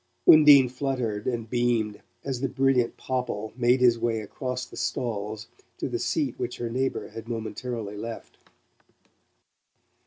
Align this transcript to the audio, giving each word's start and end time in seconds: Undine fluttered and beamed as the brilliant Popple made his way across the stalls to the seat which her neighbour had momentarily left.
Undine 0.27 0.67
fluttered 0.67 1.27
and 1.27 1.47
beamed 1.47 2.01
as 2.23 2.41
the 2.41 2.49
brilliant 2.49 2.97
Popple 2.97 3.53
made 3.55 3.81
his 3.81 3.99
way 3.99 4.19
across 4.19 4.65
the 4.65 4.75
stalls 4.75 5.47
to 5.77 5.87
the 5.87 5.99
seat 5.99 6.39
which 6.39 6.57
her 6.57 6.71
neighbour 6.71 7.09
had 7.09 7.29
momentarily 7.29 7.95
left. 7.97 8.39